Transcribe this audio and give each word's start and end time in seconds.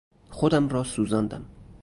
خودم 0.29 0.69
را 0.69 0.83
سوزاندم. 0.83 1.45